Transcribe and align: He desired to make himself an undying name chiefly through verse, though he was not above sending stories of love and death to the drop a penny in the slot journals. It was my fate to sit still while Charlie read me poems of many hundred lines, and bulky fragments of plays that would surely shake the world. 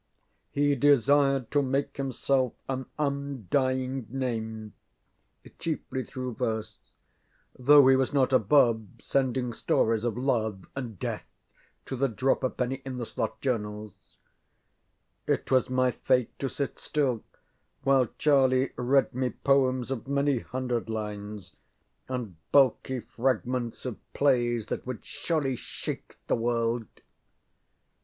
He 0.49 0.73
desired 0.73 1.51
to 1.51 1.61
make 1.61 1.97
himself 1.97 2.53
an 2.67 2.87
undying 2.97 4.07
name 4.09 4.73
chiefly 5.59 6.03
through 6.03 6.33
verse, 6.33 6.79
though 7.55 7.85
he 7.87 7.95
was 7.95 8.11
not 8.11 8.33
above 8.33 8.83
sending 8.99 9.53
stories 9.53 10.03
of 10.03 10.17
love 10.17 10.65
and 10.75 10.97
death 10.97 11.27
to 11.85 11.95
the 11.95 12.07
drop 12.07 12.43
a 12.43 12.49
penny 12.49 12.81
in 12.83 12.95
the 12.95 13.05
slot 13.05 13.41
journals. 13.41 14.17
It 15.27 15.51
was 15.51 15.69
my 15.69 15.91
fate 15.91 16.31
to 16.39 16.49
sit 16.49 16.79
still 16.79 17.23
while 17.83 18.07
Charlie 18.17 18.71
read 18.77 19.13
me 19.13 19.29
poems 19.29 19.91
of 19.91 20.07
many 20.07 20.39
hundred 20.39 20.89
lines, 20.89 21.53
and 22.07 22.37
bulky 22.51 23.01
fragments 23.01 23.85
of 23.85 23.97
plays 24.13 24.65
that 24.65 24.83
would 24.87 25.05
surely 25.05 25.55
shake 25.55 26.15
the 26.25 26.35
world. 26.35 26.87